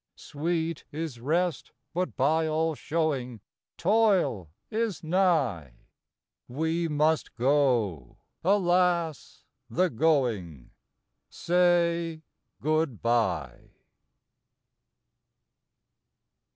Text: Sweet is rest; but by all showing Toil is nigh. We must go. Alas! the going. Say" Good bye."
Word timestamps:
Sweet 0.15 0.83
is 0.91 1.19
rest; 1.19 1.73
but 1.93 2.15
by 2.17 2.47
all 2.47 2.73
showing 2.73 3.39
Toil 3.77 4.49
is 4.71 5.03
nigh. 5.03 5.75
We 6.47 6.87
must 6.87 7.35
go. 7.35 8.17
Alas! 8.43 9.45
the 9.69 9.91
going. 9.91 10.71
Say" 11.29 12.23
Good 12.63 13.03
bye." 13.03 13.73